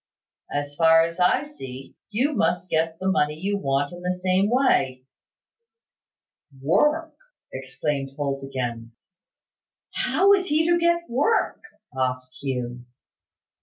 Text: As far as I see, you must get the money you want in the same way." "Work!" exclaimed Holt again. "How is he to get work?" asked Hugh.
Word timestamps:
As 0.51 0.75
far 0.75 1.05
as 1.05 1.19
I 1.19 1.43
see, 1.43 1.95
you 2.09 2.33
must 2.33 2.71
get 2.71 2.97
the 2.97 3.07
money 3.07 3.35
you 3.39 3.59
want 3.59 3.93
in 3.93 4.01
the 4.01 4.19
same 4.19 4.49
way." 4.49 5.03
"Work!" 6.59 7.15
exclaimed 7.53 8.09
Holt 8.15 8.43
again. 8.43 8.93
"How 9.93 10.33
is 10.33 10.47
he 10.47 10.65
to 10.67 10.79
get 10.79 11.07
work?" 11.07 11.61
asked 11.95 12.35
Hugh. 12.41 12.83